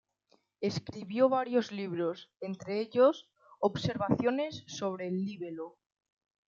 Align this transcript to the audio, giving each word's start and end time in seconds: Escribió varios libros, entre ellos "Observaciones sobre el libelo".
Escribió 0.61 1.29
varios 1.29 1.71
libros, 1.71 2.31
entre 2.39 2.79
ellos 2.81 3.29
"Observaciones 3.59 4.63
sobre 4.65 5.07
el 5.09 5.23
libelo". 5.23 5.77